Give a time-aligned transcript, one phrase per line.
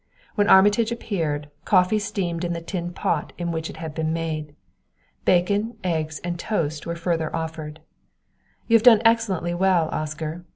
[0.33, 4.55] When Armitage appeared, coffee steamed in the tin pot in which it had been made.
[5.25, 7.81] Bacon, eggs and toast were further offered.
[8.67, 10.43] "You have done excellently well, Oscar.